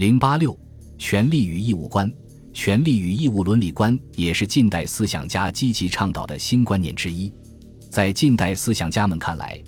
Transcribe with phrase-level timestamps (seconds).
[0.00, 0.58] 零八六，
[0.96, 2.10] 权利与义务观，
[2.54, 7.30] 权利与义务伦理观也是近代思想家积极倡导的新观念之一。
[7.90, 9.62] 在近代思想家们看来，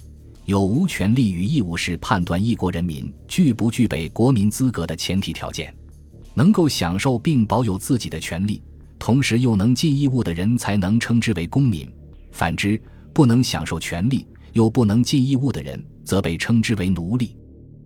[0.46, 5.71] 有无权利与义务是判断一国人民具不具备国民资格的前提条件。
[6.33, 8.62] 能够享受并保有自己的权利，
[8.99, 11.87] 同时又能尽义务的人，才能称之为公民；
[12.30, 12.80] 反之，
[13.12, 17.37] 不能享受权利又不能尽义务的人，则被称之为奴隶。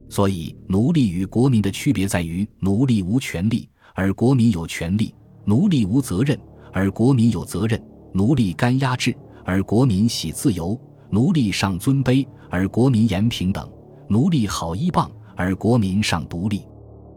[0.08, 5.12] 所以，奴隶与国民的区别在于：奴隶无权利，而国民有权利；
[5.44, 6.38] 奴隶无责任，
[6.72, 7.78] 而国民有责任；
[8.12, 9.14] 奴隶甘压制，
[9.44, 10.78] 而国民喜自由；
[11.10, 13.68] 奴隶尚尊卑，而国民严平等；
[14.08, 16.62] 奴隶好依傍，而国民尚独立。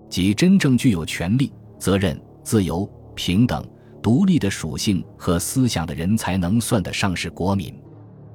[0.09, 3.63] 即真正具有权利、责任、自由、平等、
[4.01, 7.71] 独立的属性和思想的人，才能算得上是国民。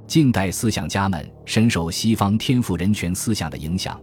[0.07, 4.01] 近代思想家们深受西方天赋人权思想的影响。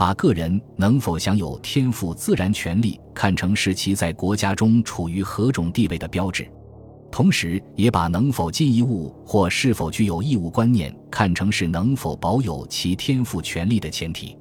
[0.00, 6.50] 把个人能否享有天赋自然权利看成是其在国家中处于何种地位的标志，
[7.12, 14.34] 同时也把能否尽义务或是否具有义务观念看成是能否保有其天赋权利的前提。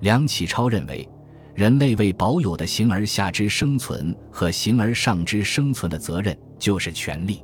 [0.00, 1.06] 梁启超认为，
[1.54, 7.42] 人类为保有的形而下之生存和形而上之生存的责任就是权利。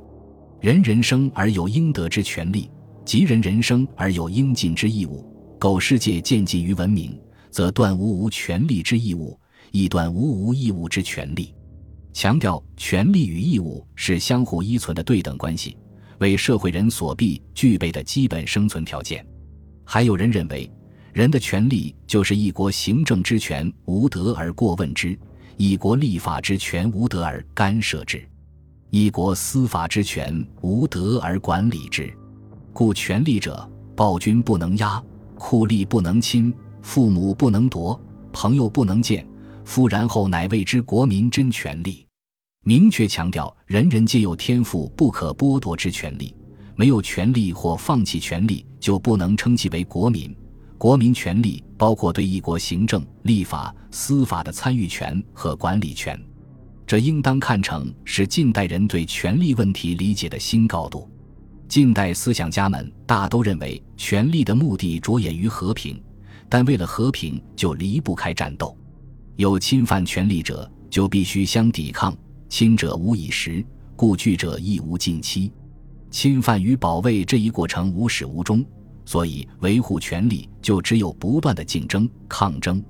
[0.61, 2.71] 人人生而有应得之权利，
[3.05, 5.23] 即人人生而有应尽之义务。
[5.59, 7.15] 苟世界渐进于文明。
[7.51, 9.39] 则断无无权利之义务，
[9.71, 11.53] 亦断无无义务之权利。
[12.13, 15.77] 强调权利与义务是相互依存的对等关系，
[16.19, 19.25] 为社会人所必具备的基本生存条件。
[19.83, 20.71] 还有人认为，
[21.13, 25.17] 人的权利就是一国行政之权无德而过问之，
[25.57, 28.25] 一国立法之权无德而干涉之，
[28.89, 32.11] 一国司法之权无德而管理之。
[32.73, 35.01] 故权力者，暴君不能压，
[35.35, 36.53] 酷吏不能侵。
[36.81, 37.99] 父母不能夺，
[38.33, 39.25] 朋友不能见，
[39.63, 42.05] 夫然后乃谓之国民真权利。
[42.63, 46.35] 明确强调，人人皆有天赋不可剥夺之权利，
[46.75, 50.35] 没有权利或放弃权利，就不能称其为国民。
[50.77, 56.19] 国民权利包括对一国行政、立法、司法的参与权和管理权，
[56.87, 61.07] 这应当看成是近代人对权力问题理解的新高度。
[61.67, 66.01] 近代思想家们大都认为，权力的目的着眼于和平。
[66.51, 68.77] 但为了和平，就离不开战斗。
[69.37, 72.13] 有侵犯权利者，就必须相抵抗。
[72.49, 75.49] 侵者无以时，故惧者亦无尽期。
[76.09, 78.65] 侵犯与保卫这一过程无始无终，
[79.05, 82.83] 所以维护权利就只有不断的竞争、抗争，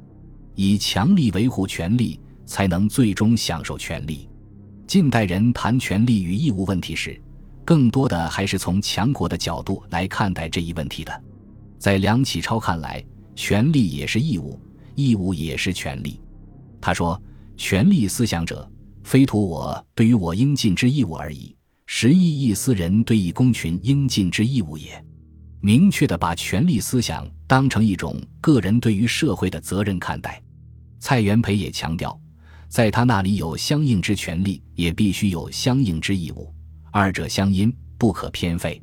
[0.55, 4.27] 以强力维护权利，才能最终享受权利。
[4.87, 7.21] 近代人谈权利与义务问题时，
[7.63, 11.23] 更多的还是从强国的角度来看待这一问题的。
[11.77, 13.03] 在梁启超看来，
[13.41, 14.61] 权利也是义务，
[14.93, 16.21] 义务也是权利。
[16.79, 17.19] 他说
[17.57, 18.71] ：“权利思想者，
[19.03, 21.55] 非图我对于我应尽之义务而已，
[21.87, 25.03] 实亦一私人对一公群应尽之义务也。”
[25.59, 30.39] 明确的把权利思想当成一种个人对于社会的责任看待。
[30.99, 32.15] 蔡元培也强调，
[32.67, 36.53] 在他那里有相应之权利，也必须有相应之义务，
[36.91, 38.79] 二者相因，不可偏废。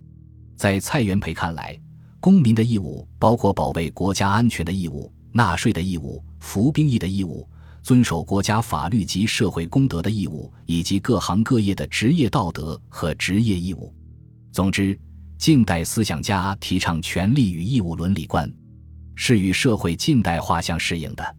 [0.57, 1.81] 在蔡元培看来。
[2.21, 7.49] 公民的义务包括保卫国家安全的义务、纳税的义务、服兵役的义务、
[7.83, 13.95] 遵守国家法律及社会公德的义务，以及各行各业的职业道德和职业义务。
[14.51, 14.99] 总之，
[15.39, 18.53] 近代思想家提倡权利与义务伦理观，
[19.15, 21.37] 是与社会近代化相适应的。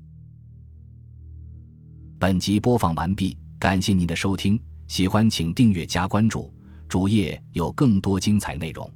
[2.18, 4.58] 本集播放完毕，感谢您的收听，
[4.88, 6.54] 喜欢请订阅加关注，
[6.88, 8.90] 主页有更多精彩内容。